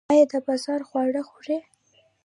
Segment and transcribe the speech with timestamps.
[0.13, 1.57] ایا د بازار خواړه خورئ؟